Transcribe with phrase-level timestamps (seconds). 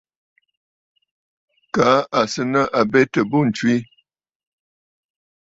[1.73, 3.73] Kaa à sɨ̀ nɨ̂ àbetə̀ bû ǹtswe.